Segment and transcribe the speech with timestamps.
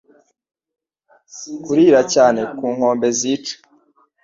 [1.63, 3.55] kurira cyane ku nkombe zica